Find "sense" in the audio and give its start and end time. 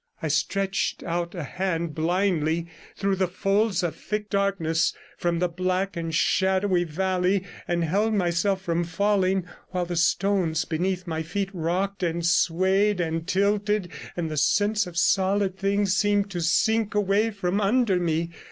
14.37-14.87